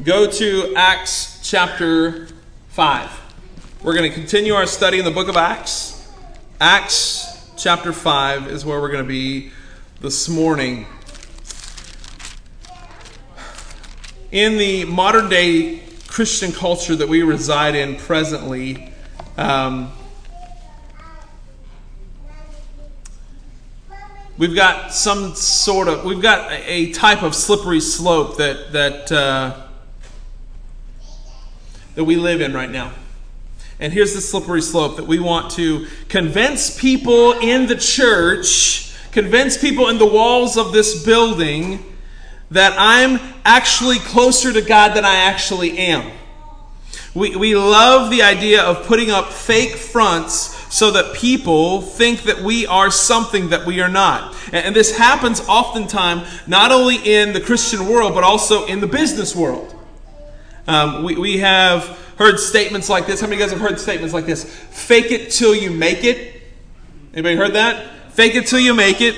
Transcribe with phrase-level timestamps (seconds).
[0.00, 2.26] go to Acts chapter
[2.70, 3.10] 5.
[3.84, 6.10] We're going to continue our study in the book of Acts.
[6.60, 9.52] Acts chapter 5 is where we're going to be
[10.00, 10.86] this morning.
[14.32, 18.92] In the modern day Christian culture that we reside in presently,
[19.36, 19.92] um,
[24.36, 29.68] we've got some sort of we've got a, type of slippery slope that that uh,
[31.94, 32.92] that we live in right now.
[33.78, 39.58] And here's the slippery slope that we want to convince people in the church, convince
[39.58, 41.84] people in the walls of this building
[42.52, 46.12] that I'm actually closer to God than I actually am.
[47.14, 52.40] We, we love the idea of putting up fake fronts so that people think that
[52.40, 54.34] we are something that we are not.
[54.52, 59.36] And this happens oftentimes not only in the Christian world, but also in the business
[59.36, 59.74] world.
[60.66, 61.84] Um, we, we have
[62.18, 63.20] heard statements like this.
[63.20, 64.44] How many of you guys have heard statements like this?
[64.44, 66.40] Fake it till you make it.
[67.12, 68.12] Anybody heard that?
[68.12, 69.16] Fake it till you make it.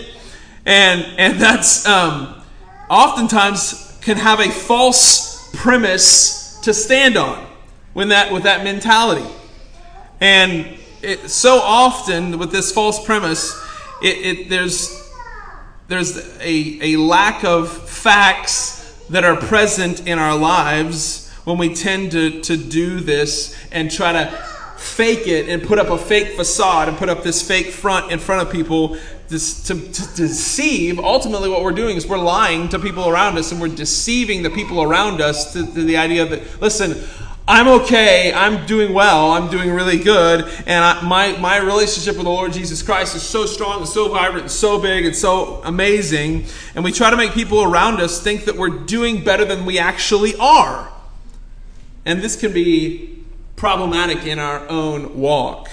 [0.65, 2.43] And, and that's um,
[2.89, 7.47] oftentimes can have a false premise to stand on
[7.93, 9.29] when that, with that mentality.
[10.21, 13.55] And it, so often with this false premise,
[14.03, 15.11] it, it, there's,
[15.89, 22.13] there's a, a lack of facts that are present in our lives when we tend
[22.13, 24.31] to, to do this and try to
[24.77, 28.19] fake it and put up a fake facade and put up this fake front in
[28.19, 28.97] front of people
[29.29, 30.99] to, to, to, deceive.
[30.99, 34.51] Ultimately, what we're doing is we're lying to people around us and we're deceiving the
[34.51, 37.03] people around us to, to the idea that, listen,
[37.47, 42.25] I'm okay, I'm doing well, I'm doing really good, and I, my, my relationship with
[42.25, 45.61] the Lord Jesus Christ is so strong and so vibrant and so big and so
[45.65, 46.47] amazing.
[46.75, 49.79] And we try to make people around us think that we're doing better than we
[49.79, 50.91] actually are.
[52.05, 53.25] And this can be
[53.57, 55.69] problematic in our own walk.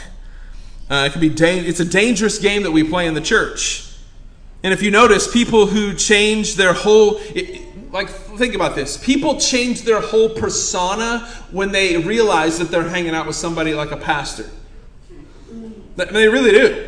[0.90, 3.88] Uh, it can be da- it's a dangerous game that we play in the church.
[4.64, 9.38] And if you notice, people who change their whole, it, like think about this people
[9.38, 11.20] change their whole persona
[11.52, 14.50] when they realize that they're hanging out with somebody like a pastor
[15.96, 16.88] they really do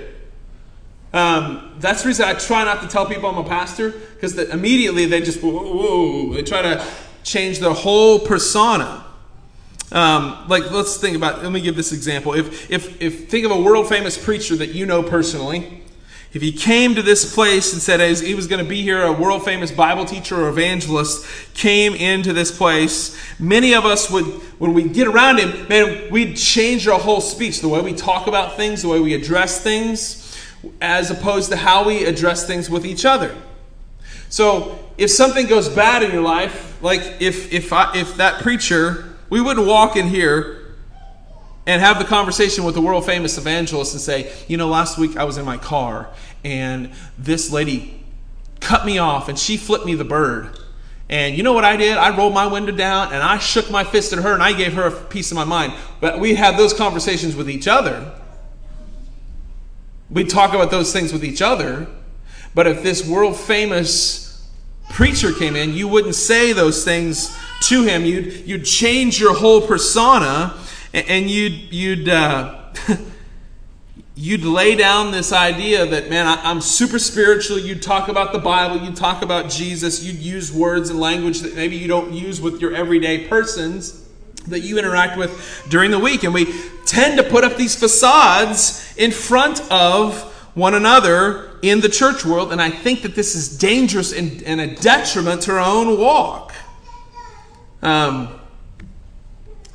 [1.13, 5.05] um, that's the reason i try not to tell people i'm a pastor because immediately
[5.05, 6.83] they just whoa, whoa, they try to
[7.23, 9.03] change their whole persona
[9.91, 13.51] um, like let's think about let me give this example if if if think of
[13.51, 15.83] a world famous preacher that you know personally
[16.33, 19.11] if he came to this place and said he was going to be here, a
[19.11, 24.25] world famous Bible teacher or evangelist came into this place, many of us would,
[24.57, 28.25] when we get around him, man, we'd change our whole speech, the way we talk
[28.25, 30.35] about things, the way we address things,
[30.81, 33.35] as opposed to how we address things with each other.
[34.29, 39.12] So if something goes bad in your life, like if, if, I, if that preacher,
[39.33, 40.75] we wouldn't walk in here
[41.65, 45.17] and have the conversation with the world famous evangelist and say, you know, last week
[45.17, 46.07] I was in my car
[46.43, 48.05] and this lady
[48.59, 50.59] cut me off and she flipped me the bird.
[51.09, 51.97] And you know what I did?
[51.97, 54.73] I rolled my window down and I shook my fist at her and I gave
[54.73, 55.73] her a piece of my mind.
[55.99, 58.11] But we have those conversations with each other.
[60.11, 61.87] We talk about those things with each other.
[62.53, 64.47] But if this world famous
[64.91, 67.35] preacher came in, you wouldn't say those things
[67.67, 68.05] to him.
[68.05, 70.57] You'd, you'd change your whole persona
[70.93, 72.59] and you'd you'd uh,
[74.15, 77.57] you'd lay down this idea that man I, am super spiritual.
[77.57, 78.77] You'd talk about the bible.
[78.77, 80.03] You'd talk about jesus.
[80.03, 84.07] You'd use words and language that maybe you don't use with your everyday persons
[84.47, 86.23] that you interact with during the week.
[86.23, 86.53] And we
[86.85, 90.21] tend to put up these facades in front of
[90.53, 92.51] one another in the church world.
[92.51, 96.53] And i think that this is dangerous and, and a detriment to our own walk
[97.83, 98.39] um,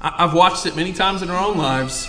[0.01, 2.09] I've watched it many times in our own lives.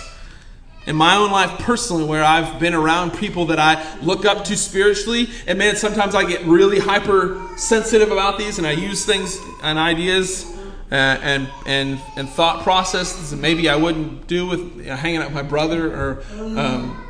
[0.86, 4.56] In my own life personally, where I've been around people that I look up to
[4.56, 9.78] spiritually, and man, sometimes I get really hypersensitive about these, and I use things and
[9.78, 10.50] ideas
[10.90, 15.18] uh, and and and thought processes that maybe I wouldn't do with you know, hanging
[15.18, 16.22] out with my brother or
[16.58, 17.04] um,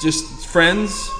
[0.00, 1.10] just friends.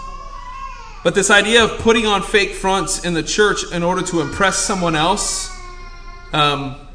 [1.04, 4.56] But this idea of putting on fake fronts in the church in order to impress
[4.56, 5.54] someone else.
[6.32, 6.85] Um,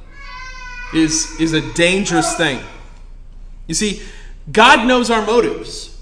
[0.94, 2.60] is, is a dangerous thing.
[3.68, 4.02] You see,
[4.52, 6.02] God knows our motives.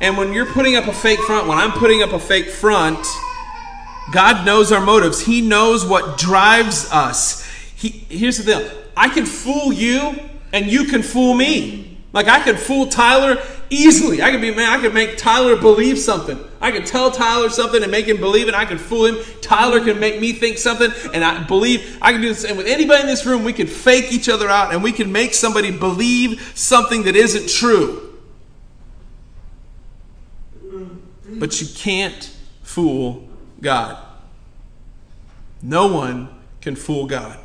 [0.00, 3.06] And when you're putting up a fake front, when I'm putting up a fake front,
[4.12, 5.20] God knows our motives.
[5.20, 7.46] He knows what drives us.
[7.76, 10.18] He, here's the deal I can fool you,
[10.52, 11.98] and you can fool me.
[12.12, 13.40] Like I could fool Tyler,
[13.70, 14.20] easily.
[14.22, 16.38] I could be, man, I could make Tyler believe something.
[16.60, 18.54] I could tell Tyler something and make him believe it.
[18.54, 19.18] I could fool him.
[19.40, 21.98] Tyler can make me think something and I believe.
[22.02, 22.44] I can do this.
[22.44, 25.10] And with anybody in this room, we could fake each other out and we can
[25.10, 28.18] make somebody believe something that isn't true.
[31.38, 33.28] But you can't fool
[33.60, 34.04] God.
[35.62, 36.28] No one
[36.60, 37.38] can fool God.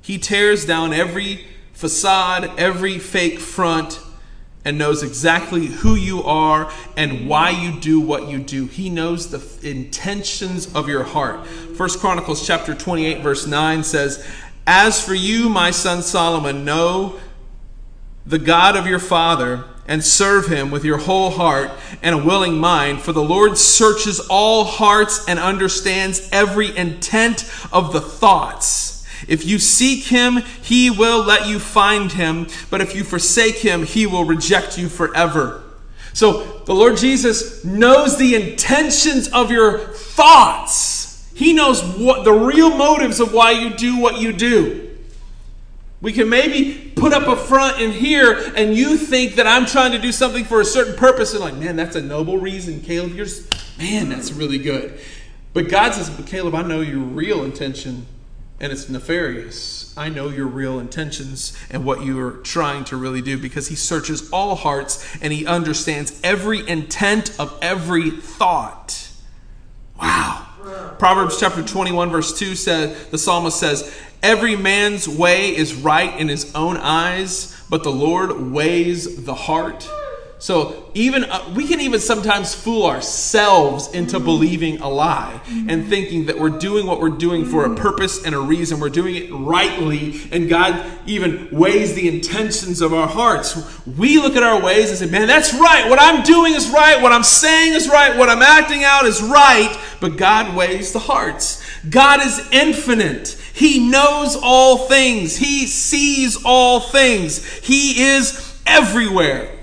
[0.00, 4.00] He tears down every facade, every fake front,
[4.64, 8.66] and knows exactly who you are and why you do what you do.
[8.66, 11.46] He knows the intentions of your heart.
[11.46, 14.24] First Chronicles chapter 28 verse 9 says,
[14.66, 17.14] "As for you, my son Solomon, know
[18.24, 21.70] the God of your father and serve him with your whole heart
[22.02, 27.92] and a willing mind, for the Lord searches all hearts and understands every intent of
[27.92, 29.01] the thoughts.
[29.28, 33.84] If you seek him, he will let you find him, but if you forsake him,
[33.84, 35.62] he will reject you forever.
[36.12, 41.30] So the Lord Jesus knows the intentions of your thoughts.
[41.34, 44.90] He knows what the real motives of why you do what you do.
[46.02, 49.92] We can maybe put up a front in here and you think that I'm trying
[49.92, 53.14] to do something for a certain purpose and like, man, that's a noble reason, Caleb.
[53.14, 53.28] You're,
[53.78, 54.98] man, that's really good.
[55.54, 58.06] But God says, but Caleb, I know your real intention
[58.62, 59.92] and it's nefarious.
[59.98, 63.74] I know your real intentions and what you are trying to really do because he
[63.74, 69.10] searches all hearts and he understands every intent of every thought.
[70.00, 70.46] Wow.
[71.00, 73.92] Proverbs chapter 21 verse 2 says the psalmist says,
[74.22, 79.88] Every man's way is right in his own eyes, but the Lord weighs the heart.
[80.42, 84.24] So even uh, we can even sometimes fool ourselves into mm.
[84.24, 85.88] believing a lie and mm.
[85.88, 87.76] thinking that we're doing what we're doing for a mm.
[87.76, 88.80] purpose and a reason.
[88.80, 93.56] We're doing it rightly, and God even weighs the intentions of our hearts.
[93.86, 95.88] We look at our ways and say, "Man, that's right.
[95.88, 97.00] What I'm doing is right.
[97.00, 98.18] What I'm saying is right.
[98.18, 101.64] What I'm acting out is right." But God weighs the hearts.
[101.88, 103.28] God is infinite.
[103.54, 105.36] He knows all things.
[105.36, 107.46] He sees all things.
[107.60, 109.61] He is everywhere.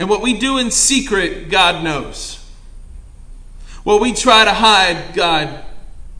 [0.00, 2.42] And what we do in secret, God knows.
[3.84, 5.62] What we try to hide, God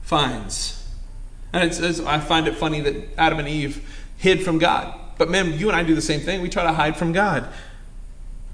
[0.02, 0.86] finds.
[1.54, 4.94] And it's, it's, I find it funny that Adam and Eve hid from God.
[5.16, 6.42] But man, you and I do the same thing.
[6.42, 7.48] We try to hide from God.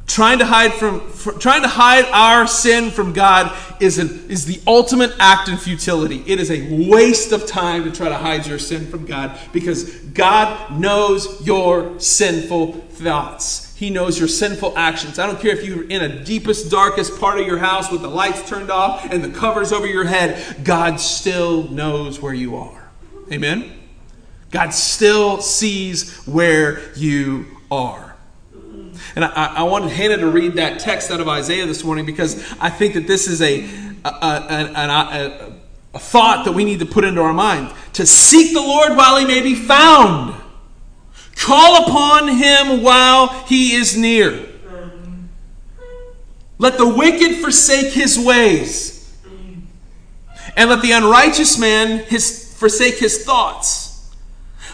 [0.06, 1.02] Trying to hide from,
[1.40, 6.22] trying to hide our sin from God is an, is the ultimate act in futility.
[6.26, 9.92] It is a waste of time to try to hide your sin from God because
[10.00, 13.74] God knows your sinful thoughts.
[13.76, 15.18] He knows your sinful actions.
[15.18, 18.08] I don't care if you're in a deepest, darkest part of your house with the
[18.08, 20.64] lights turned off and the covers over your head.
[20.64, 22.90] God still knows where you are.
[23.30, 23.72] Amen?
[24.50, 28.05] God still sees where you are.
[29.14, 32.36] And I, I wanted Hannah to read that text out of Isaiah this morning because
[32.60, 33.64] I think that this is a,
[34.04, 35.50] a, a,
[35.94, 37.74] a, thought that we need to put into our mind.
[37.94, 40.42] To seek the Lord while he may be found
[41.36, 44.48] Call upon him while he is near.
[46.58, 49.14] Let the wicked forsake his ways,
[50.56, 53.85] and let the unrighteous man his, forsake his thoughts.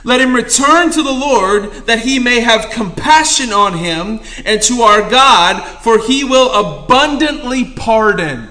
[0.05, 4.83] Let him return to the Lord that he may have compassion on him, and to
[4.83, 8.49] our God, for he will abundantly pardon.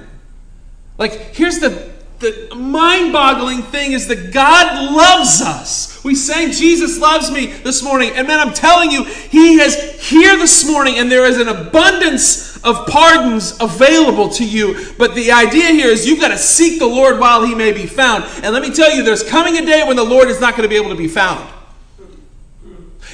[0.98, 6.04] Like, here's the the mind boggling thing is that God loves us.
[6.04, 8.12] We sang Jesus loves me this morning.
[8.16, 12.51] And man, I'm telling you, He is here this morning, and there is an abundance
[12.64, 14.94] of pardons available to you.
[14.98, 17.86] But the idea here is you've got to seek the Lord while He may be
[17.86, 18.24] found.
[18.44, 20.64] And let me tell you, there's coming a day when the Lord is not going
[20.64, 21.48] to be able to be found.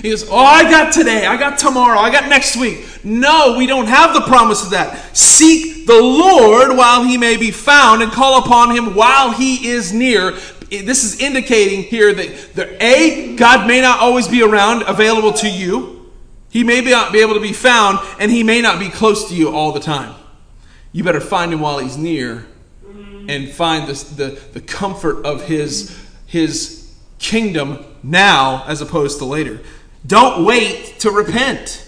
[0.01, 3.03] He goes, Oh, I got today, I got tomorrow, I got next week.
[3.03, 5.15] No, we don't have the promise of that.
[5.15, 9.93] Seek the Lord while he may be found and call upon him while he is
[9.93, 10.31] near.
[10.69, 15.49] This is indicating here that the A, God may not always be around, available to
[15.49, 15.96] you.
[16.57, 19.35] He may not be able to be found, and he may not be close to
[19.35, 20.15] you all the time.
[20.91, 22.47] You better find him while he's near
[23.29, 25.95] and find the, the, the comfort of his,
[26.25, 29.59] his kingdom now as opposed to later.
[30.07, 31.87] Don't wait to repent.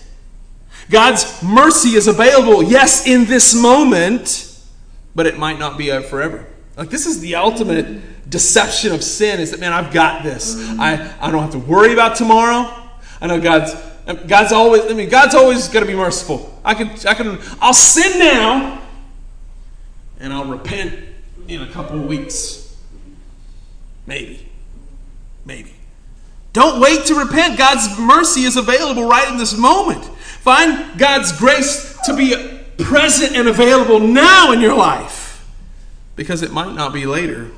[0.92, 4.56] God's mercy is available, yes, in this moment,
[5.16, 6.46] but it might not be forever.
[6.78, 10.56] Like, this is the ultimate deception of sin is that, man, I've got this.
[10.78, 12.72] I, I don't have to worry about tomorrow.
[13.20, 13.74] I know God's.
[14.14, 16.60] God's always, I mean, God's always going to be merciful.
[16.66, 18.82] I can, I can, I'll sin now,
[20.20, 21.00] and I'll repent
[21.48, 22.76] in a couple of weeks.
[24.08, 24.48] Maybe.
[25.46, 25.74] Maybe.
[26.54, 27.58] Don't wait to repent.
[27.58, 30.04] God's mercy is available right in this moment.
[30.04, 35.48] Find God's grace to be present and available now in your life
[36.16, 37.52] because it might not be later.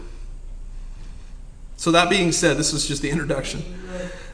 [1.77, 3.63] So, that being said, this was just the introduction.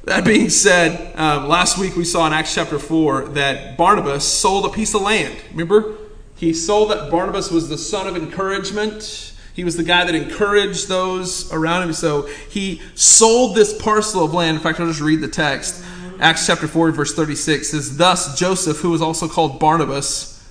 [0.08, 4.66] That being said, um, last week we saw in Acts chapter 4 that Barnabas sold
[4.66, 5.36] a piece of land.
[5.52, 5.98] Remember?
[6.38, 9.34] He sold that Barnabas was the son of encouragement.
[9.54, 11.92] He was the guy that encouraged those around him.
[11.92, 14.56] So he sold this parcel of land.
[14.56, 15.84] In fact, I'll just read the text.
[16.22, 20.42] Acts chapter 4, verse 36 says, Thus Joseph, who was also called Barnabas,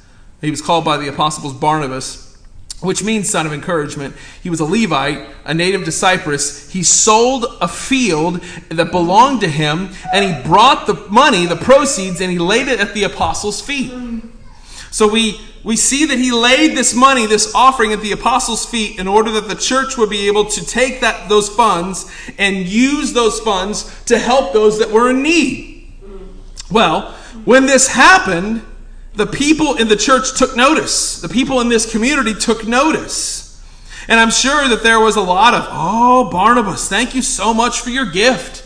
[0.43, 2.26] he was called by the apostles Barnabas,
[2.81, 4.15] which means son of encouragement.
[4.43, 6.71] He was a Levite, a native to Cyprus.
[6.71, 12.21] He sold a field that belonged to him, and he brought the money, the proceeds,
[12.21, 13.93] and he laid it at the apostles' feet.
[14.91, 18.99] So we, we see that he laid this money, this offering at the apostles' feet
[18.99, 23.13] in order that the church would be able to take that, those funds and use
[23.13, 25.93] those funds to help those that were in need.
[26.71, 27.13] Well,
[27.45, 28.63] when this happened,
[29.17, 31.21] the people in the church took notice.
[31.21, 33.45] The people in this community took notice.
[34.09, 37.81] And I'm sure that there was a lot of, oh, Barnabas, thank you so much
[37.81, 38.63] for your gift.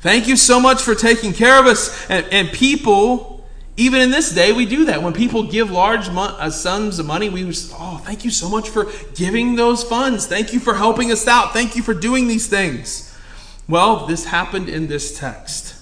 [0.00, 2.08] Thank you so much for taking care of us.
[2.10, 5.02] And, and people, even in this day, we do that.
[5.02, 8.70] When people give large uh, sums of money, we just, oh, thank you so much
[8.70, 10.26] for giving those funds.
[10.26, 11.52] Thank you for helping us out.
[11.52, 13.14] Thank you for doing these things.
[13.68, 15.76] Well, this happened in this text.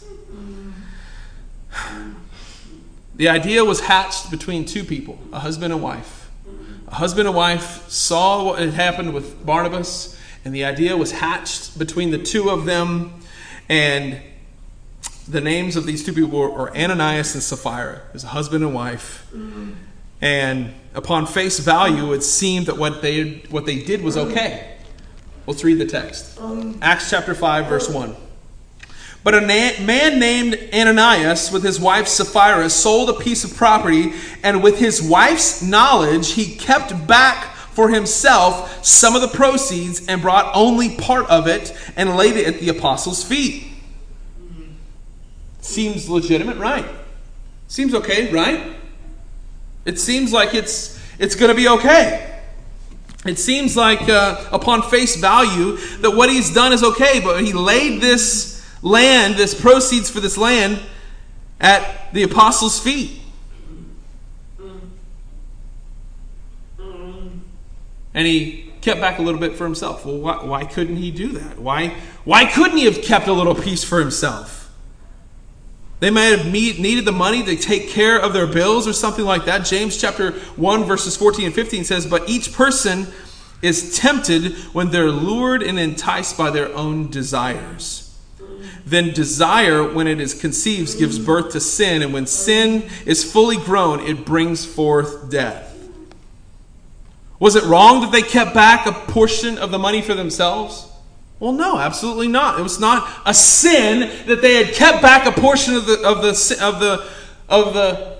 [3.18, 6.30] The idea was hatched between two people, a husband and wife.
[6.86, 11.76] A husband and wife saw what had happened with Barnabas, and the idea was hatched
[11.76, 13.20] between the two of them.
[13.68, 14.20] And
[15.28, 19.26] the names of these two people were Ananias and Sapphira, as a husband and wife.
[20.20, 24.76] And upon face value, it seemed that what they, what they did was okay.
[25.48, 28.14] Let's read the text um, Acts chapter 5, verse 1.
[29.24, 34.62] But a man named Ananias, with his wife Sapphira, sold a piece of property, and
[34.62, 40.50] with his wife's knowledge, he kept back for himself some of the proceeds and brought
[40.54, 43.72] only part of it and laid it at the apostles' feet.
[45.60, 46.86] Seems legitimate, right?
[47.66, 48.74] Seems okay, right?
[49.84, 52.40] It seems like it's it's going to be okay.
[53.26, 57.52] It seems like uh, upon face value that what he's done is okay, but he
[57.52, 60.80] laid this land, this proceeds for this land,
[61.60, 63.20] at the apostles' feet.
[68.14, 70.04] And he kept back a little bit for himself.
[70.04, 71.58] Well, why, why couldn't he do that?
[71.58, 71.94] Why,
[72.24, 74.58] why couldn't he have kept a little piece for himself?
[76.00, 79.46] They may have needed the money to take care of their bills or something like
[79.46, 79.64] that.
[79.64, 83.08] James chapter 1, verses 14 and 15 says, But each person
[83.62, 88.07] is tempted when they're lured and enticed by their own desires.
[88.84, 93.56] Then desire, when it is conceived, gives birth to sin, and when sin is fully
[93.56, 95.76] grown, it brings forth death.
[97.38, 100.88] Was it wrong that they kept back a portion of the money for themselves?
[101.40, 102.58] Well, no, absolutely not.
[102.58, 106.22] It was not a sin that they had kept back a portion of the of
[106.22, 107.06] the of the
[107.48, 108.16] of the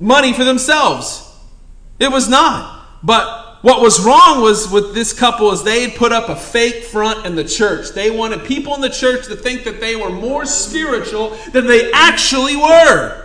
[0.00, 1.24] money for themselves.
[1.98, 2.86] It was not.
[3.02, 6.84] But what was wrong was with this couple is they had put up a fake
[6.84, 7.90] front in the church.
[7.90, 11.90] They wanted people in the church to think that they were more spiritual than they
[11.92, 13.24] actually were.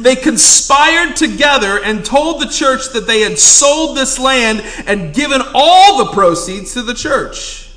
[0.00, 5.42] They conspired together and told the church that they had sold this land and given
[5.54, 7.68] all the proceeds to the church.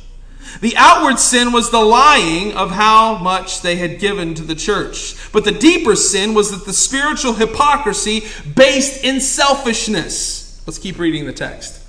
[0.62, 5.16] The outward sin was the lying of how much they had given to the church.
[5.32, 8.24] But the deeper sin was that the spiritual hypocrisy
[8.56, 10.64] based in selfishness.
[10.66, 11.83] Let's keep reading the text.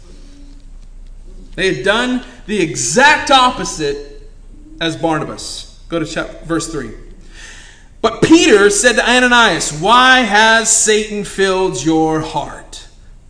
[1.54, 4.30] They had done the exact opposite
[4.80, 5.82] as Barnabas.
[5.88, 6.90] Go to chapter, verse 3.
[8.00, 12.86] But Peter said to Ananias, Why has Satan filled your heart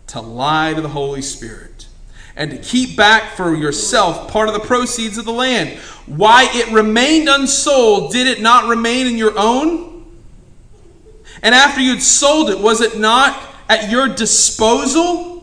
[0.07, 1.87] to lie to the Holy Spirit
[2.35, 5.77] and to keep back for yourself part of the proceeds of the land?
[6.07, 10.05] Why it remained unsold, did it not remain in your own?
[11.41, 13.39] And after you'd sold it, was it not
[13.69, 15.34] at your disposal?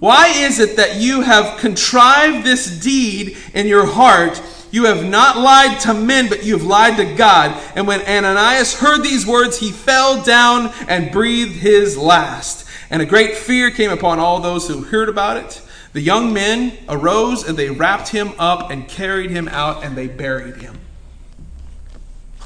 [0.00, 4.42] Why is it that you have contrived this deed in your heart?
[4.72, 7.60] You have not lied to men, but you have lied to God.
[7.74, 12.66] And when Ananias heard these words, he fell down and breathed his last.
[12.88, 15.60] And a great fear came upon all those who heard about it.
[15.92, 20.06] The young men arose and they wrapped him up and carried him out and they
[20.06, 20.78] buried him.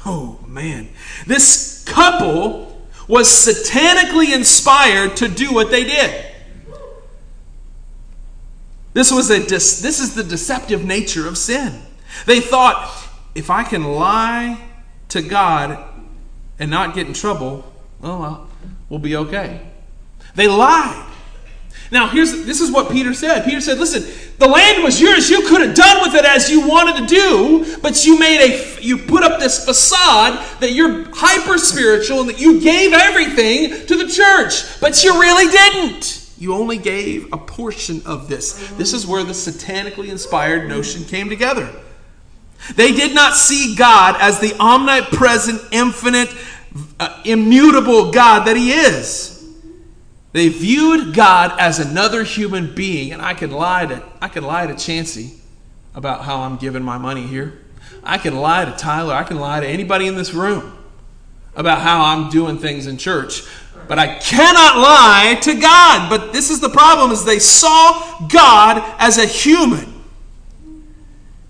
[0.05, 0.89] Oh, man.
[1.25, 6.34] This couple was satanically inspired to do what they did.
[8.95, 11.81] This was a this is the deceptive nature of sin.
[12.25, 12.89] They thought
[13.35, 14.57] if I can lie
[15.09, 15.83] to God
[16.57, 18.49] and not get in trouble, well,
[18.87, 19.59] we'll be okay.
[20.35, 21.11] They lied.
[21.91, 23.43] Now, here's this is what Peter said.
[23.43, 24.05] Peter said, "Listen,
[24.37, 25.29] the land was yours.
[25.29, 28.81] You could have done with it as you wanted to do, but you made a
[28.81, 33.97] you put up this facade that you're hyper spiritual and that you gave everything to
[33.97, 36.24] the church, but you really didn't.
[36.37, 38.69] You only gave a portion of this.
[38.71, 41.69] This is where the satanically inspired notion came together.
[42.75, 46.29] They did not see God as the omnipresent, infinite,
[46.99, 49.31] uh, immutable God that He is.
[50.33, 54.67] They viewed God as another human being, and I can lie to I can lie
[54.67, 55.33] to Chancey
[55.93, 57.61] about how I'm giving my money here.
[58.03, 59.13] I can lie to Tyler.
[59.13, 60.77] I can lie to anybody in this room
[61.55, 63.43] about how I'm doing things in church.
[63.87, 66.09] But I cannot lie to God.
[66.09, 69.93] But this is the problem is they saw God as a human.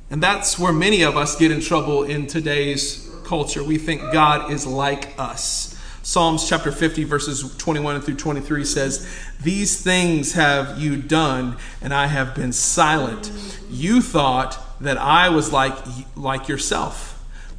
[0.09, 3.63] And that's where many of us get in trouble in today's culture.
[3.63, 5.71] We think God is like us.
[6.03, 9.09] Psalms chapter 50, verses 21 through 23 says,
[9.41, 13.31] These things have you done, and I have been silent.
[13.71, 15.75] You thought that I was like,
[16.15, 17.14] like yourself.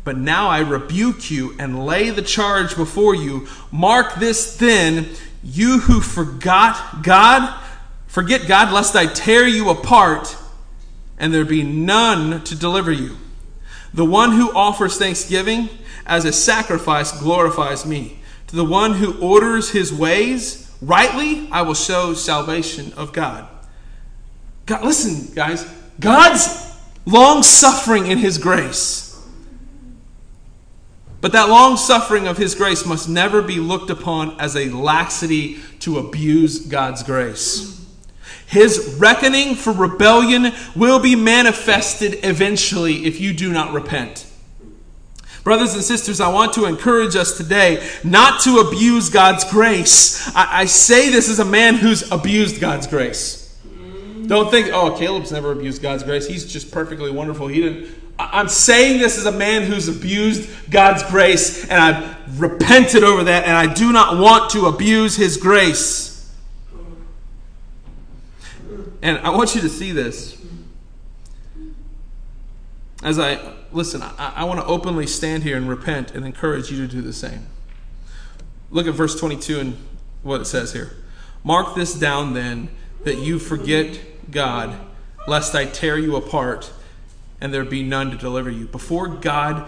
[0.06, 3.48] But now I rebuke you and lay the charge before you.
[3.72, 5.08] Mark this then,
[5.42, 7.60] you who forgot God,
[8.06, 10.36] forget God, lest I tear you apart
[11.18, 13.16] and there be none to deliver you.
[13.92, 15.70] The one who offers thanksgiving
[16.06, 18.20] as a sacrifice glorifies me.
[18.46, 23.48] To the one who orders his ways rightly, I will show salvation of God.
[24.66, 29.05] God listen, guys, God's long suffering in his grace
[31.20, 35.58] but that long suffering of His grace must never be looked upon as a laxity
[35.80, 37.72] to abuse God's grace.
[38.46, 44.24] His reckoning for rebellion will be manifested eventually if you do not repent.
[45.42, 50.28] Brothers and sisters, I want to encourage us today not to abuse God's grace.
[50.34, 53.42] I, I say this as a man who's abused God's grace.
[54.26, 56.26] Don't think, oh, Caleb's never abused God's grace.
[56.26, 57.46] He's just perfectly wonderful.
[57.46, 58.05] He didn't.
[58.18, 63.44] I'm saying this as a man who's abused God's grace, and I've repented over that,
[63.44, 66.14] and I do not want to abuse His grace.
[69.02, 70.42] And I want you to see this.
[73.02, 76.78] As I listen, I, I want to openly stand here and repent and encourage you
[76.78, 77.46] to do the same.
[78.70, 79.76] Look at verse 22 and
[80.22, 80.96] what it says here.
[81.44, 82.68] Mark this down then,
[83.04, 84.74] that you forget God,
[85.28, 86.72] lest I tear you apart
[87.40, 88.66] and there be none to deliver you.
[88.66, 89.66] Before God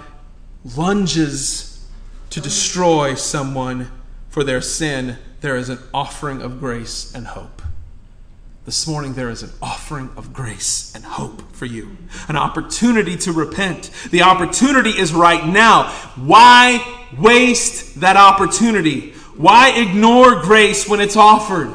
[0.76, 1.86] lunges
[2.30, 3.90] to destroy someone
[4.28, 7.62] for their sin, there is an offering of grace and hope.
[8.64, 11.96] This morning, there is an offering of grace and hope for you,
[12.28, 13.90] an opportunity to repent.
[14.10, 15.84] The opportunity is right now.
[16.16, 19.12] Why waste that opportunity?
[19.38, 21.74] Why ignore grace when it's offered?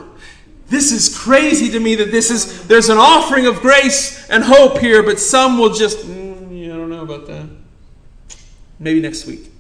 [0.68, 4.80] This is crazy to me that this is, there's an offering of grace and hope
[4.80, 7.48] here, but some will just, mm, I don't know about that.
[8.80, 9.52] Maybe next week.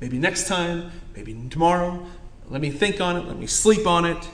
[0.00, 0.90] Maybe next time.
[1.14, 2.06] Maybe tomorrow.
[2.48, 3.26] Let me think on it.
[3.26, 4.28] Let me sleep on it.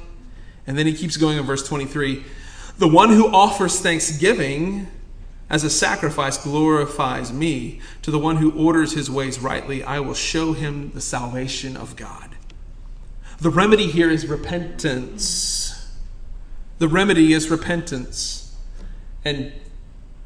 [0.66, 2.24] And then he keeps going in verse 23
[2.78, 4.88] The one who offers thanksgiving
[5.48, 7.80] as a sacrifice glorifies me.
[8.02, 11.96] To the one who orders his ways rightly, I will show him the salvation of
[11.96, 12.36] God.
[13.40, 15.69] The remedy here is repentance.
[16.80, 18.56] The remedy is repentance.
[19.22, 19.52] And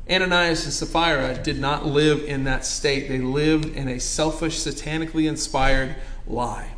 [0.09, 3.09] Ananias and Sapphira did not live in that state.
[3.09, 5.97] They lived in a selfish, satanically inspired
[6.29, 6.71] lie.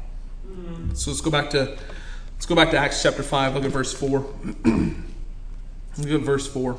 [0.95, 1.77] So let's go back to
[2.33, 3.55] let's go back to Acts chapter 5.
[3.55, 4.21] Look at verse 4.
[4.65, 6.79] Look at verse 4.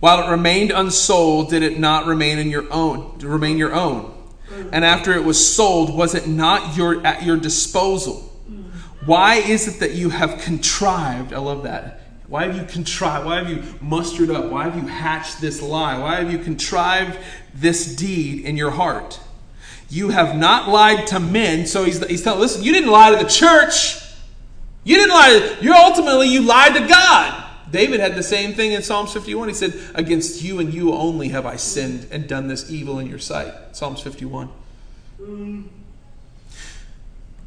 [0.00, 4.12] While it remained unsold, did it not remain in your own, remain your own?
[4.72, 8.25] And after it was sold, was it not your at your disposal?
[9.06, 11.32] Why is it that you have contrived?
[11.32, 12.00] I love that.
[12.28, 13.24] Why have you contrived?
[13.24, 14.50] Why have you mustered up?
[14.50, 15.96] Why have you hatched this lie?
[15.98, 17.18] Why have you contrived
[17.54, 19.20] this deed in your heart?
[19.88, 21.66] You have not lied to men.
[21.66, 24.02] So he's, he's telling, listen, you didn't lie to the church.
[24.82, 25.38] You didn't lie.
[25.38, 27.44] To, you ultimately you lied to God.
[27.70, 29.48] David had the same thing in Psalms 51.
[29.48, 33.08] He said, "Against you and you only have I sinned and done this evil in
[33.08, 34.48] your sight." Psalms 51.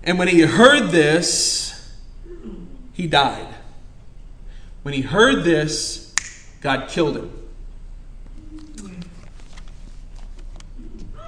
[0.09, 1.87] And when he heard this,
[2.93, 3.45] he died.
[4.81, 6.15] When he heard this,
[6.61, 7.31] God killed him.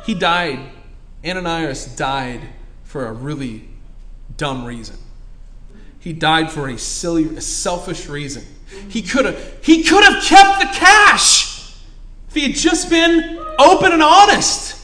[0.04, 0.72] He died.
[1.24, 2.42] Ananias died
[2.84, 3.70] for a really
[4.36, 4.98] dumb reason.
[6.00, 8.44] He died for a silly, a selfish reason.
[8.90, 11.76] He could have he could have kept the cash
[12.30, 14.76] if he had just been open and honest.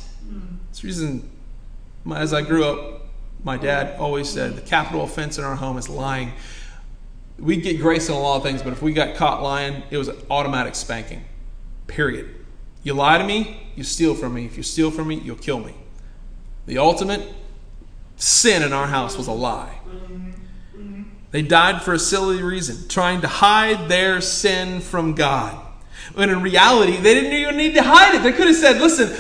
[0.80, 1.32] The reason
[2.14, 2.97] as I grew up
[3.48, 6.34] My dad always said the capital offense in our home is lying.
[7.40, 9.96] We'd get grace on a lot of things, but if we got caught lying, it
[9.96, 11.24] was an automatic spanking.
[11.88, 12.30] Period.
[12.84, 14.44] You lie to me, you steal from me.
[14.44, 15.74] If you steal from me, you'll kill me.
[16.66, 17.26] The ultimate
[18.18, 19.80] sin in our house was a lie.
[21.32, 25.58] They died for a silly reason, trying to hide their sin from God.
[26.16, 28.24] When in reality, they didn't even need to hide it.
[28.24, 29.16] They could have said, listen,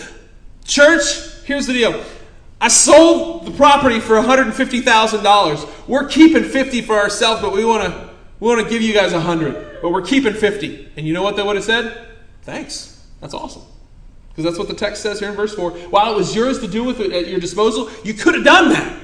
[0.65, 2.03] church, here's the deal.
[2.59, 5.87] I sold the property for $150,000.
[5.87, 8.07] We're keeping 50 for ourselves, but we want to
[8.39, 10.91] we want to give you guys 100, but we're keeping 50.
[10.95, 12.07] And you know what they would have said?
[12.43, 13.07] Thanks.
[13.19, 13.63] That's awesome.
[14.29, 15.71] Because that's what the text says here in verse 4.
[15.71, 18.69] While it was yours to do with it at your disposal, you could have done
[18.69, 19.01] that.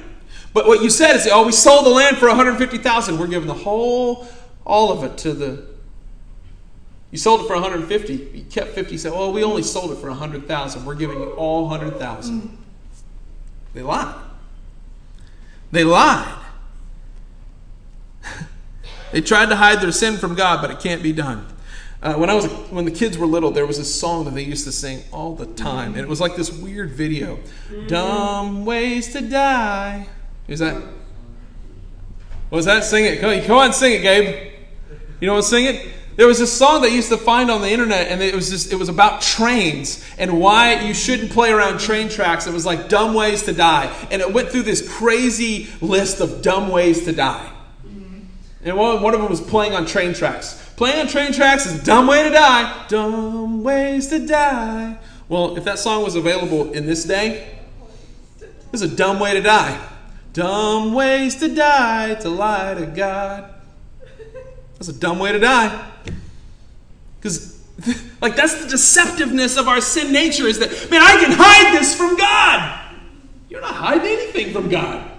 [0.54, 3.18] But what you said is, oh, we sold the land for 150,000.
[3.18, 4.28] We're giving the whole,
[4.66, 5.66] all of it to the.
[7.10, 8.14] You sold it for 150.
[8.14, 8.98] You kept 50.
[8.98, 10.86] Said, oh, we only sold it for 100,000.
[10.86, 12.63] We're giving you all 100,000.
[13.74, 14.16] They lied.
[15.72, 16.38] They lied.
[19.12, 21.48] they tried to hide their sin from God, but it can't be done.
[22.02, 24.44] Uh, when I was when the kids were little, there was a song that they
[24.44, 27.40] used to sing all the time, and it was like this weird video.
[27.88, 30.08] Dumb ways to die.
[30.50, 30.76] Is that?
[32.50, 32.84] What was that?
[32.84, 33.22] Sing it.
[33.46, 34.52] Come on, sing it, Gabe.
[35.22, 35.46] You know what?
[35.46, 35.88] Sing it.
[36.16, 38.50] There was this song that I used to find on the internet, and it was
[38.50, 42.46] just it was about trains and why you shouldn't play around train tracks.
[42.46, 46.44] It was like dumb ways to die, and it went through this crazy list of
[46.44, 47.52] dumb ways to die.
[47.86, 48.20] Mm-hmm.
[48.64, 50.60] And one, one of them was playing on train tracks.
[50.76, 52.86] Playing on train tracks is a dumb way to die.
[52.90, 54.98] Dumb ways to die.
[55.30, 57.58] Well, if that song was available in this day,
[58.72, 59.80] it's a dumb way to die.
[60.34, 63.53] Dumb ways to die to lie to God.
[64.84, 65.92] That's a dumb way to die.
[67.18, 67.58] Because,
[68.22, 71.96] like, that's the deceptiveness of our sin nature is that, man, I can hide this
[71.96, 72.82] from God.
[73.48, 75.10] You're not hiding anything from God.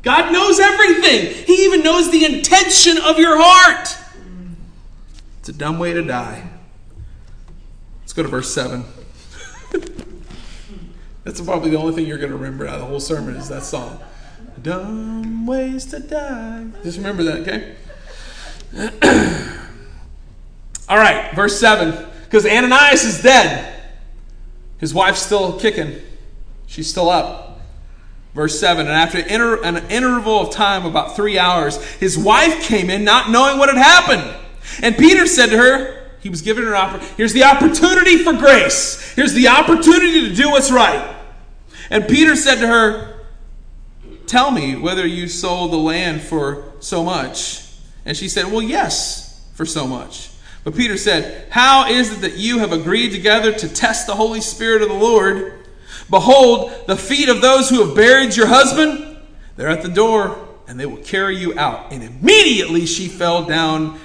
[0.00, 3.94] God knows everything, He even knows the intention of your heart.
[5.40, 6.48] It's a dumb way to die.
[8.00, 8.84] Let's go to verse 7.
[11.24, 13.50] That's probably the only thing you're going to remember out of the whole sermon is
[13.50, 14.00] that song.
[14.62, 16.68] Dumb ways to die.
[16.82, 17.76] Just remember that, okay?
[20.88, 22.06] All right, verse 7.
[22.24, 23.82] Because Ananias is dead.
[24.78, 26.00] His wife's still kicking.
[26.66, 27.60] She's still up.
[28.34, 33.04] Verse 7 And after an interval of time, about three hours, his wife came in,
[33.04, 34.36] not knowing what had happened.
[34.82, 39.12] And Peter said to her, he was given her offer, here's the opportunity for grace.
[39.14, 41.16] Here's the opportunity to do what's right.
[41.88, 43.16] And Peter said to her,
[44.26, 47.69] Tell me whether you sold the land for so much.
[48.04, 50.30] And she said, Well, yes, for so much.
[50.64, 54.40] But Peter said, How is it that you have agreed together to test the Holy
[54.40, 55.66] Spirit of the Lord?
[56.08, 59.16] Behold, the feet of those who have buried your husband,
[59.56, 61.92] they're at the door, and they will carry you out.
[61.92, 63.98] And immediately she fell down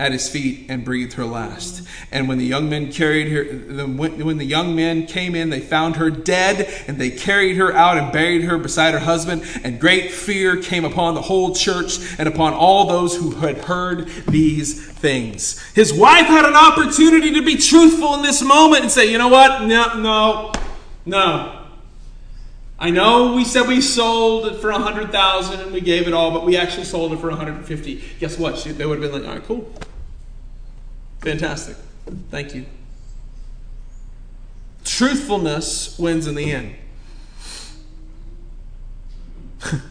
[0.00, 1.82] at his feet and breathed her last.
[2.12, 3.44] And when the young men carried her,
[3.84, 7.98] when the young men came in, they found her dead, and they carried her out
[7.98, 9.44] and buried her beside her husband.
[9.64, 14.08] And great fear came upon the whole church and upon all those who had heard
[14.28, 15.60] these things.
[15.72, 19.28] His wife had an opportunity to be truthful in this moment and say, you know
[19.28, 19.62] what?
[19.62, 20.52] No, no,
[21.04, 21.57] no.
[22.78, 26.14] I know we said we sold it for a hundred thousand and we gave it
[26.14, 28.04] all, but we actually sold it for 150.
[28.20, 28.62] Guess what?
[28.62, 29.72] They would have been like, all right, cool.
[31.20, 31.76] Fantastic.
[32.30, 32.66] Thank you.
[34.84, 36.76] Truthfulness wins in the end.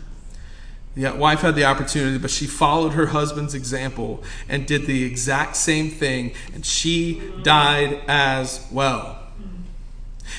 [0.95, 5.57] the wife had the opportunity, but she followed her husband's example and did the exact
[5.57, 9.26] same thing, and she died as well.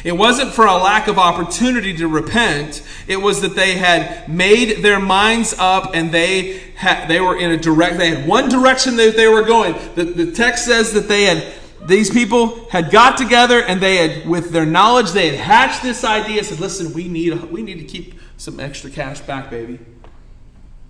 [0.05, 2.83] It wasn't for a lack of opportunity to repent.
[3.07, 7.51] It was that they had made their minds up and they had, they were in
[7.51, 9.75] a direct, they had one direction that they were going.
[9.95, 11.55] The, the text says that they had,
[11.87, 16.05] these people had got together and they had, with their knowledge, they had hatched this
[16.05, 19.79] idea, said, listen, we need, we need to keep some extra cash back, baby.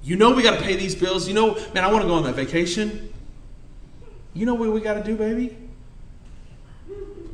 [0.02, 1.28] You know we got to pay these bills.
[1.28, 3.12] You know, man, I want to go on that vacation.
[4.32, 5.67] You know what we got to do, baby?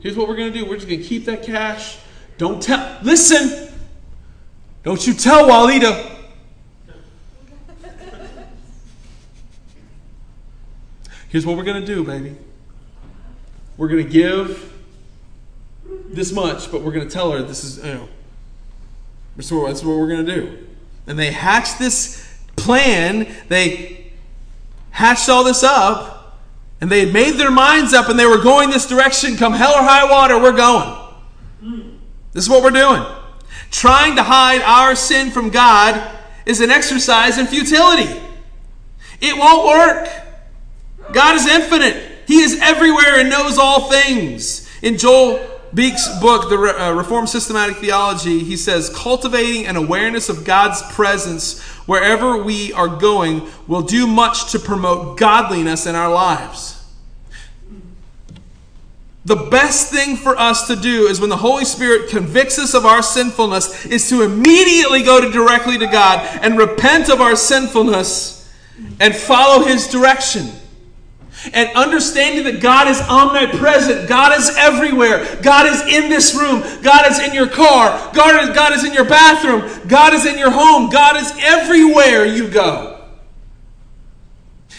[0.04, 1.96] Here's what we're going to do we're just going to keep that cash.
[2.36, 2.98] Don't tell.
[3.02, 3.72] Listen!
[4.82, 6.10] Don't you tell Walida.
[11.30, 12.36] Here's what we're going to do, baby.
[13.78, 14.74] We're going to give
[16.10, 18.08] this much, but we're going to tell her this is, you know,
[19.36, 20.66] that's what we're going to do.
[21.06, 23.34] And they hatched this plan.
[23.48, 24.12] They
[24.90, 26.13] hatched all this up.
[26.84, 29.38] And they had made their minds up and they were going this direction.
[29.38, 30.94] Come hell or high water, we're going.
[32.34, 33.02] This is what we're doing.
[33.70, 38.20] Trying to hide our sin from God is an exercise in futility.
[39.22, 40.10] It won't work.
[41.14, 41.96] God is infinite.
[42.26, 44.68] He is everywhere and knows all things.
[44.82, 45.38] In Joel
[45.74, 51.60] Beeke's book, The uh, Reformed Systematic Theology, he says, cultivating an awareness of God's presence
[51.86, 56.80] wherever we are going will do much to promote godliness in our lives.
[59.24, 62.84] The best thing for us to do is when the Holy Spirit convicts us of
[62.84, 68.52] our sinfulness is to immediately go to directly to God and repent of our sinfulness
[69.00, 70.50] and follow his direction.
[71.52, 77.10] And understanding that God is omnipresent, God is everywhere, God is in this room, God
[77.10, 80.50] is in your car, God is, God is in your bathroom, God is in your
[80.50, 83.04] home, God is everywhere you go.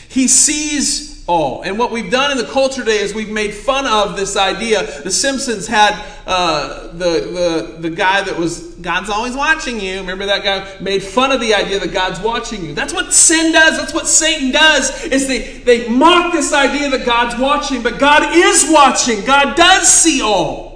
[0.10, 1.64] He sees all.
[1.64, 4.84] And what we've done in the culture today is we've made fun of this idea.
[5.02, 10.00] The Simpsons had uh, the, the, the guy that was, God's always watching you.
[10.02, 10.80] Remember that guy?
[10.82, 12.74] Made fun of the idea that God's watching you.
[12.74, 13.78] That's what sin does.
[13.78, 17.82] That's what Satan does, is they, they mock this idea that God's watching.
[17.82, 19.26] But God is watching.
[19.26, 20.75] God does see all.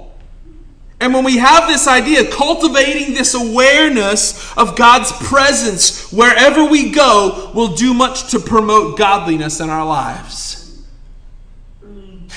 [1.00, 7.50] And when we have this idea, cultivating this awareness of God's presence wherever we go
[7.54, 10.84] will do much to promote godliness in our lives.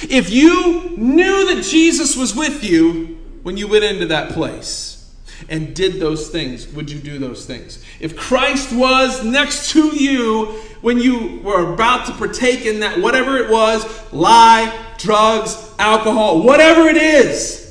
[0.10, 5.14] If you knew that Jesus was with you when you went into that place
[5.50, 7.84] and did those things, would you do those things?
[8.00, 10.46] If Christ was next to you
[10.82, 16.88] when you were about to partake in that, whatever it was lie, drugs, alcohol, whatever
[16.88, 17.63] it is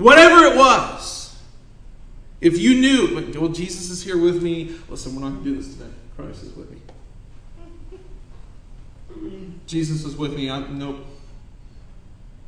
[0.00, 1.36] Whatever it was.
[2.40, 4.74] If you knew, well, Jesus is here with me.
[4.88, 5.90] Listen, we're not going to do this today.
[6.16, 6.78] Christ is with me.
[9.66, 10.48] Jesus is with me.
[10.48, 11.04] I, nope.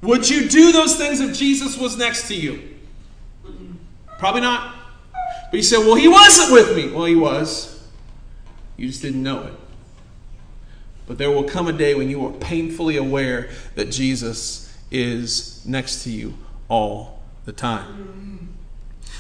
[0.01, 2.71] Would you do those things if Jesus was next to you?
[4.19, 4.75] Probably not.
[5.51, 6.91] But you said, well, he wasn't with me.
[6.91, 7.87] Well, he was.
[8.79, 9.53] You just didn't know it.
[11.07, 16.05] But there will come a day when you are painfully aware that Jesus is next
[16.05, 16.33] to you
[16.71, 18.57] all the time.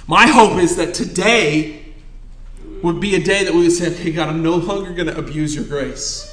[0.06, 1.82] My hope is that today
[2.82, 5.16] would be a day that we would say, okay, God, I'm no longer going to
[5.16, 6.28] abuse your grace.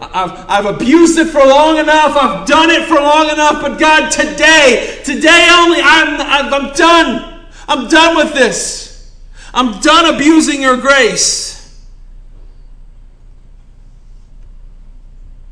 [0.00, 2.16] I've, I've abused it for long enough.
[2.16, 3.62] I've done it for long enough.
[3.62, 7.46] But God, today, today only, I'm, I'm, I'm done.
[7.68, 9.16] I'm done with this.
[9.54, 11.60] I'm done abusing your grace.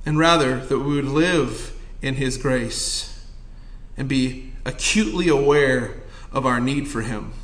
[0.04, 3.19] And rather, that we would live in His grace
[4.00, 5.92] and be acutely aware
[6.32, 7.34] of our need for Him.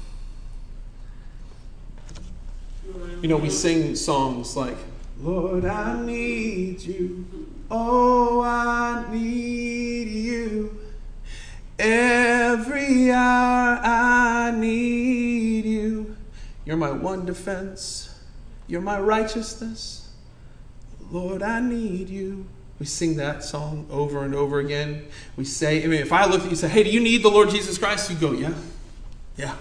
[3.21, 4.79] You know, we sing songs like,
[5.21, 7.27] Lord, I need you.
[7.71, 10.79] Oh, I need you.
[11.79, 16.17] Every hour I need you.
[16.65, 18.19] You're my one defense.
[18.67, 20.09] You're my righteousness.
[21.11, 22.47] Lord, I need you.
[22.79, 25.07] We sing that song over and over again.
[25.37, 27.23] We say, I mean, if I look at you and say, hey, do you need
[27.23, 28.11] the Lord Jesus Christ?
[28.11, 28.53] You go, yeah,
[29.37, 29.57] yeah.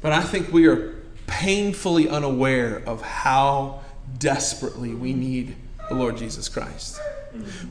[0.00, 0.94] But I think we are
[1.26, 3.80] painfully unaware of how
[4.18, 5.56] desperately we need
[5.88, 7.00] the Lord Jesus Christ.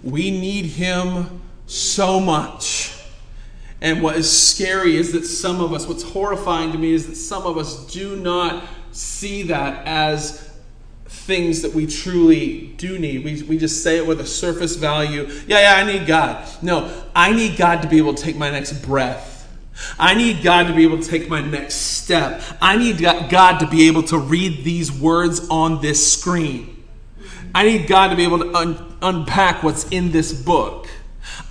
[0.04, 2.92] We need Him so much.
[3.82, 7.16] And what is scary is that some of us, what's horrifying to me is that
[7.16, 10.45] some of us do not see that as
[11.26, 13.24] things that we truly do need.
[13.24, 15.28] We, we just say it with a surface value.
[15.48, 16.48] Yeah, yeah, I need God.
[16.62, 19.32] No, I need God to be able to take my next breath.
[20.00, 22.42] I need God to be able to take my next step.
[22.62, 26.84] I need God to be able to read these words on this screen.
[27.54, 30.88] I need God to be able to un- unpack what's in this book.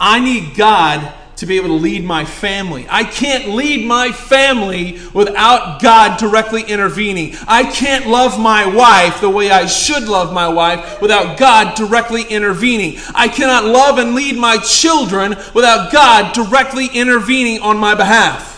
[0.00, 2.86] I need God to be able to lead my family.
[2.88, 7.34] I can't lead my family without God directly intervening.
[7.48, 12.22] I can't love my wife the way I should love my wife without God directly
[12.22, 13.00] intervening.
[13.14, 18.54] I cannot love and lead my children without God directly intervening on my behalf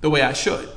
[0.00, 0.68] the way I should.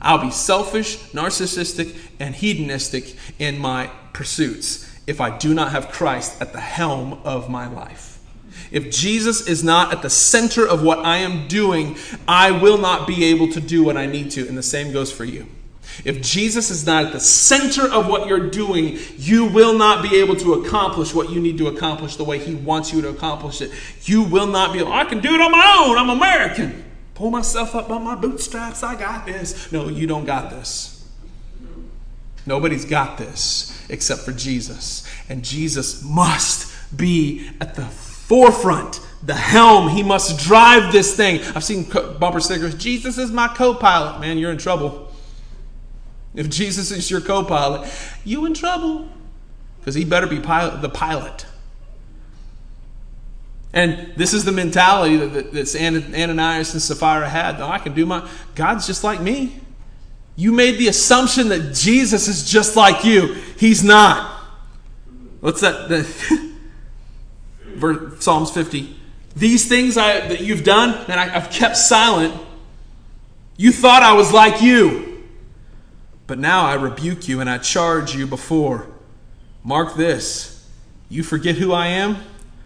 [0.00, 6.40] I'll be selfish, narcissistic, and hedonistic in my pursuits if I do not have Christ
[6.40, 8.07] at the helm of my life.
[8.70, 13.06] If Jesus is not at the center of what I am doing, I will not
[13.06, 14.46] be able to do what I need to.
[14.46, 15.46] And the same goes for you.
[16.04, 20.16] If Jesus is not at the center of what you're doing, you will not be
[20.16, 23.60] able to accomplish what you need to accomplish the way He wants you to accomplish
[23.60, 23.72] it.
[24.02, 25.98] You will not be able, I can do it on my own.
[25.98, 26.84] I'm American.
[27.14, 28.82] Pull myself up by my bootstraps.
[28.82, 29.72] I got this.
[29.72, 30.94] No, you don't got this.
[32.46, 35.04] Nobody's got this except for Jesus.
[35.28, 37.84] And Jesus must be at the
[38.28, 39.88] forefront the helm.
[39.88, 41.40] He must drive this thing.
[41.54, 41.84] I've seen
[42.20, 44.20] bumper stickers Jesus is my co pilot.
[44.20, 45.10] Man, you're in trouble.
[46.34, 47.90] If Jesus is your co pilot,
[48.24, 49.08] you in trouble.
[49.80, 51.46] Because he better be pilot, the pilot.
[53.72, 55.74] And this is the mentality that, that,
[56.14, 57.58] Ananias and Sapphira had.
[57.58, 58.28] No, I can do my.
[58.54, 59.60] God's just like me.
[60.36, 63.34] You made the assumption that Jesus is just like you.
[63.56, 64.42] He's not.
[65.40, 65.88] What's that?
[65.88, 66.47] The,
[68.20, 68.96] Psalms 50.
[69.36, 72.34] These things I, that you've done, and I, I've kept silent.
[73.56, 75.24] You thought I was like you.
[76.26, 78.86] But now I rebuke you and I charge you before.
[79.64, 80.68] Mark this.
[81.08, 82.18] You forget who I am?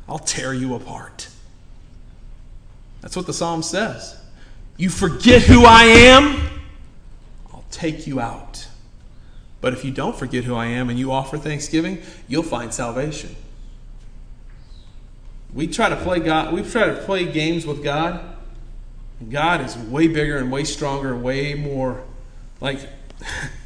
[0.09, 1.29] I'll tear you apart.
[3.01, 4.19] That's what the psalm says.
[4.77, 6.49] You forget who I am,
[7.53, 8.67] I'll take you out.
[9.61, 13.37] But if you don't forget who I am and you offer thanksgiving, you'll find salvation.
[15.55, 18.21] We try to play God, we try to play games with God.
[19.31, 22.03] God is way bigger and way stronger way more
[22.61, 22.79] like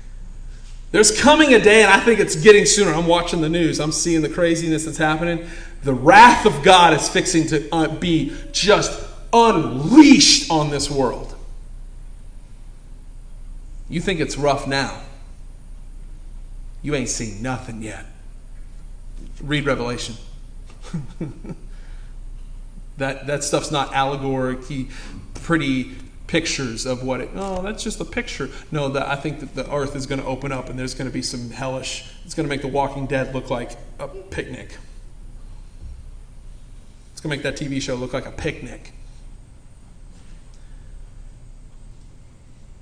[0.92, 2.92] there's coming a day, and I think it's getting sooner.
[2.92, 3.80] I'm watching the news.
[3.80, 5.46] I'm seeing the craziness that's happening.
[5.82, 11.34] The wrath of God is fixing to uh, be just unleashed on this world.
[13.88, 15.02] You think it's rough now.
[16.82, 18.06] You ain't seen nothing yet.
[19.40, 20.16] Read Revelation.
[22.96, 24.88] that, that stuff's not allegoric,
[25.34, 25.94] pretty
[26.26, 28.50] pictures of what it oh that's just a picture.
[28.72, 31.12] No i think that the earth is going to open up and there's going to
[31.12, 34.76] be some hellish it's going to make the walking dead look like a picnic.
[37.12, 38.92] It's going to make that tv show look like a picnic.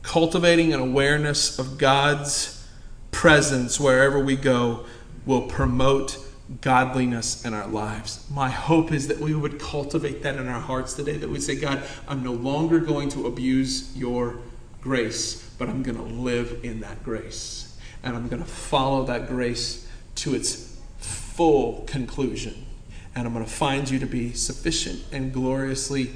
[0.03, 2.67] Cultivating an awareness of god's
[3.11, 4.87] presence wherever we go
[5.27, 6.19] will promote
[6.61, 8.27] godliness in our lives.
[8.31, 11.57] My hope is that we would cultivate that in our hearts today, that we say,
[11.57, 14.37] God, I'm no longer going to abuse your
[14.81, 17.79] grace, but I'm going to live in that grace.
[18.03, 22.67] And I'm going to follow that grace to its full conclusion.
[23.15, 26.11] And I'm going to find you to be sufficient and gloriously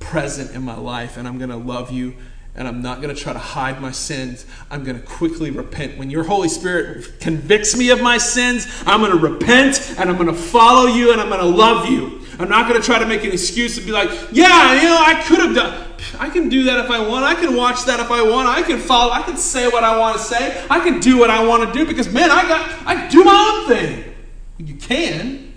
[0.00, 1.16] present in my life.
[1.16, 2.16] And I'm going to love you
[2.54, 4.44] and I'm not going to try to hide my sins.
[4.70, 5.96] I'm going to quickly repent.
[5.96, 10.16] When your Holy Spirit convicts me of my sins, I'm going to repent and I'm
[10.16, 12.20] going to follow you and I'm going to love you.
[12.38, 14.98] I'm not going to try to make an excuse and be like, yeah, you know,
[14.98, 15.88] I could have done.
[16.18, 17.24] I can do that if I want.
[17.24, 18.48] I can watch that if I want.
[18.48, 19.12] I can follow.
[19.12, 20.66] I can say what I want to say.
[20.68, 23.62] I can do what I want to do because, man, I got, I do my
[23.62, 24.14] own thing.
[24.58, 25.54] You can,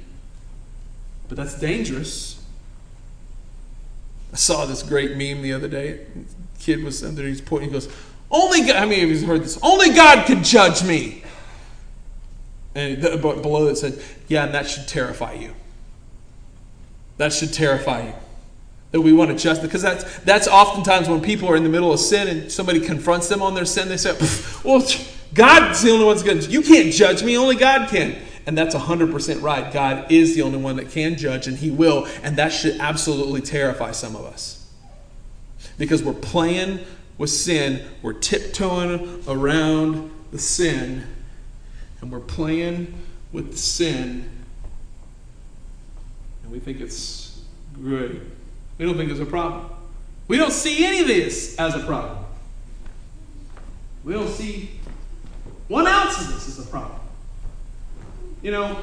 [1.28, 2.42] but that's dangerous.
[4.32, 6.06] I saw this great meme the other day
[6.60, 7.64] kid was under his point.
[7.64, 7.88] He goes,
[8.32, 9.58] "Only God." I mean, he's heard this.
[9.62, 11.24] Only God can judge me.
[12.74, 15.54] And below it said, "Yeah, and that should terrify you.
[17.18, 18.14] That should terrify you."
[18.92, 21.92] That we want to just because that's that's oftentimes when people are in the middle
[21.94, 24.16] of sin and somebody confronts them on their sin, they say,
[24.64, 24.86] "Well,
[25.34, 26.50] God's the only one that's going to.
[26.50, 27.38] You can't judge me.
[27.38, 28.16] Only God can."
[28.48, 29.74] And that's 100% right.
[29.74, 32.08] God is the only one that can judge, and He will.
[32.24, 34.65] And that should absolutely terrify some of us
[35.78, 36.80] because we're playing
[37.18, 37.86] with sin.
[38.02, 41.06] We're tiptoeing around the sin,
[42.02, 42.94] and we're playing
[43.32, 44.30] with the sin,
[46.44, 47.42] and we think it's
[47.74, 48.22] great.
[48.78, 49.70] We don't think it's a problem.
[50.28, 52.26] We don't see any of this as a problem.
[54.04, 54.72] We don't see
[55.68, 57.00] one ounce of this as a problem.
[58.42, 58.78] You know,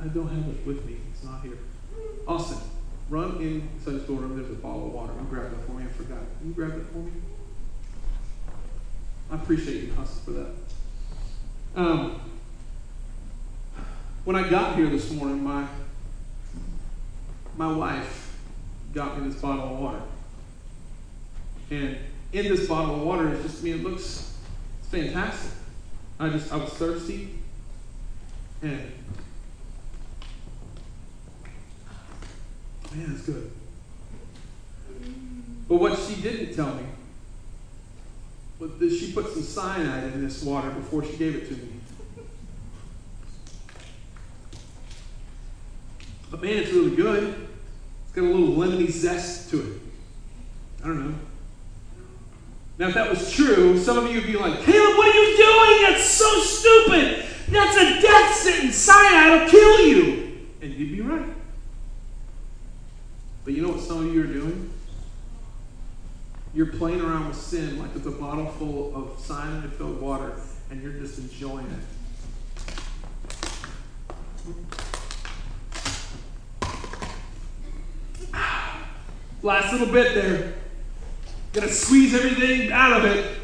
[0.00, 0.96] I don't have it with me.
[1.12, 1.58] It's not here.
[2.26, 2.58] Austin,
[3.10, 4.36] Run inside the storeroom.
[4.36, 5.12] There's a bottle of water.
[5.20, 5.84] You grab that for me.
[5.84, 6.18] I forgot.
[6.38, 7.12] Can you grab that for me?
[9.30, 10.50] I appreciate you, Huss, for that.
[11.76, 12.20] Um,
[14.24, 15.66] when I got here this morning, my
[17.56, 18.36] my wife
[18.92, 20.02] got me this bottle of water.
[21.70, 21.98] And
[22.32, 24.36] in this bottle of water, it's just I mean, it looks
[24.80, 25.52] it's fantastic.
[26.18, 27.30] I just I was thirsty
[28.62, 28.92] and
[32.94, 33.50] Man, it's good.
[35.68, 36.84] But what she didn't tell me
[38.58, 41.68] was that she put some cyanide in this water before she gave it to me.
[46.30, 47.48] But man, it's really good.
[48.04, 49.80] It's got a little lemony zest to it.
[50.82, 51.18] I don't know.
[52.78, 55.36] Now, if that was true, some of you would be like, Caleb, what are you
[55.36, 55.92] doing?
[55.92, 57.26] That's so stupid.
[57.48, 58.76] That's a death sentence.
[58.76, 60.48] Cyanide will kill you.
[60.60, 61.33] And you'd be right.
[63.44, 64.70] But you know what some of you are doing?
[66.54, 70.32] You're playing around with sin like it's a bottle full of cyanide filled water,
[70.70, 71.80] and you're just enjoying it.
[79.42, 80.54] Last little bit there.
[81.52, 83.36] Gonna squeeze everything out of it.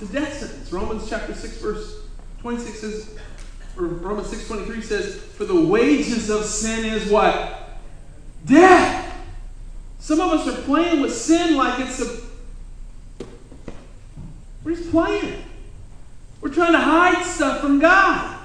[0.00, 0.72] It's a death sentence.
[0.72, 2.00] Romans chapter 6, verse
[2.40, 3.18] 26 says,
[3.76, 7.63] or Romans 6 23 says, For the wages of sin is what?
[8.44, 9.12] Death.
[9.98, 12.20] Some of us are playing with sin like it's a.
[14.62, 15.44] We're just playing.
[16.40, 18.38] We're trying to hide stuff from God.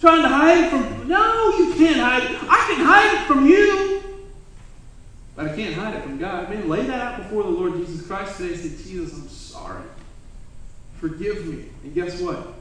[0.00, 1.08] Trying to hide it from.
[1.08, 2.38] No, you can't hide it.
[2.42, 4.02] I can hide it from you.
[5.34, 6.50] But I can't hide it from God.
[6.50, 8.54] Man, lay that out before the Lord Jesus Christ today.
[8.54, 9.84] And say, Jesus, I'm sorry.
[11.00, 11.66] Forgive me.
[11.82, 12.54] And guess what?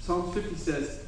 [0.00, 1.04] Psalms 50 says,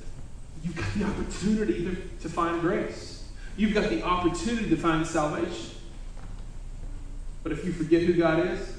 [0.65, 3.16] You've got the opportunity to find grace.
[3.57, 5.71] You've got the opportunity to find salvation.
[7.43, 8.77] But if you forget who God is,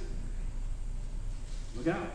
[1.76, 2.12] look out.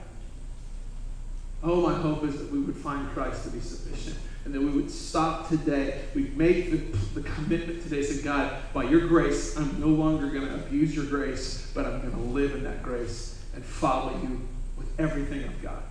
[1.63, 4.69] Oh, my hope is that we would find Christ to be sufficient and that we
[4.69, 6.03] would stop today.
[6.15, 6.77] We'd make the,
[7.21, 11.07] the commitment today, say, God, by your grace, I'm no longer going to abuse your
[11.07, 14.41] grace, but I'm going to live in that grace and follow you
[14.77, 15.85] with everything I've got.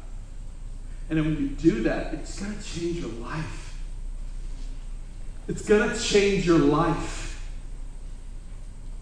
[1.09, 3.60] And then when you do that, it's going to change your life.
[5.47, 7.19] It's going to change your life.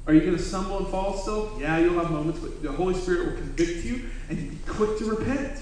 [0.08, 1.56] Are you going to stumble and fall still?
[1.60, 4.98] Yeah, you'll have moments, but the Holy Spirit will convict you and you'll be quick
[4.98, 5.60] to repent.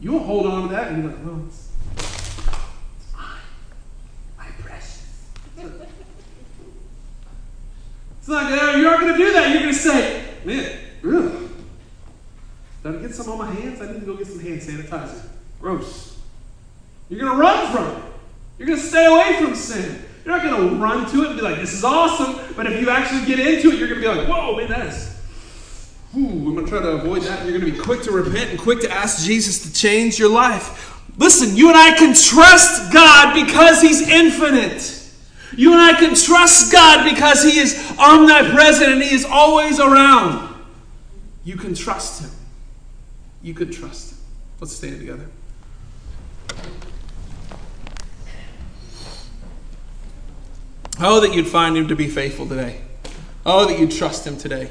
[0.00, 3.38] You won't hold on to that and be like, well, it's, it's mine.
[4.38, 5.28] My precious.
[5.56, 5.68] it's
[8.28, 9.50] not gonna, you aren't going to do that.
[9.50, 11.50] You're going to say, man, ugh.
[12.82, 13.80] Did I get some on my hands?
[13.80, 15.28] I need to go get some hand sanitizer.
[15.60, 16.18] Gross.
[17.10, 18.13] You're going to run from it.
[18.58, 20.04] You're going to stay away from sin.
[20.24, 22.54] You're not going to run to it and be like, this is awesome.
[22.56, 24.86] But if you actually get into it, you're going to be like, whoa, man, that
[24.86, 25.14] is
[26.16, 27.44] Ooh, I'm going to try to avoid that.
[27.44, 30.28] You're going to be quick to repent and quick to ask Jesus to change your
[30.28, 30.92] life.
[31.16, 35.02] Listen, you and I can trust God because He's infinite.
[35.56, 40.54] You and I can trust God because He is omnipresent and He is always around.
[41.44, 42.30] You can trust Him.
[43.42, 44.18] You could trust Him.
[44.60, 45.26] Let's stand together.
[51.00, 52.80] Oh, that you'd find Him to be faithful today.
[53.44, 54.70] Oh, that you'd trust Him today.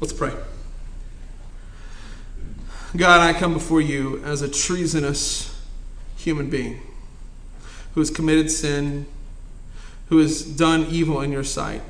[0.00, 0.32] Let's pray.
[2.96, 5.54] God, I come before you as a treasonous
[6.16, 6.80] human being
[7.94, 9.06] who has committed sin,
[10.08, 11.82] who has done evil in your sight.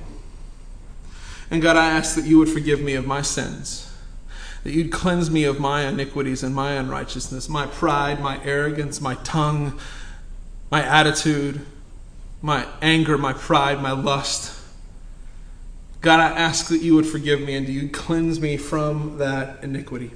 [1.51, 3.95] And God, I ask that you would forgive me of my sins,
[4.65, 9.15] that you'd cleanse me of my iniquities and my unrighteousness, my pride, my arrogance, my
[9.17, 9.79] tongue,
[10.71, 11.65] my attitude,
[12.43, 14.55] my anger, my pride, my lust.
[16.01, 19.63] God, I ask that you would forgive me and do you cleanse me from that
[19.65, 20.13] iniquity.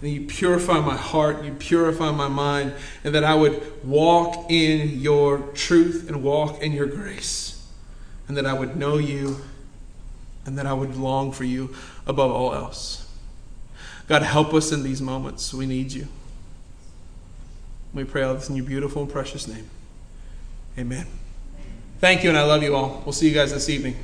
[0.00, 2.74] And you purify my heart, you purify my mind,
[3.04, 7.66] and that I would walk in your truth and walk in your grace.
[8.28, 9.40] And that I would know you
[10.44, 11.74] and that I would long for you
[12.06, 13.10] above all else.
[14.08, 15.54] God, help us in these moments.
[15.54, 16.08] We need you.
[17.94, 19.70] We pray all this in your beautiful and precious name.
[20.78, 21.06] Amen.
[22.00, 23.02] Thank you, and I love you all.
[23.04, 23.96] We'll see you guys this evening.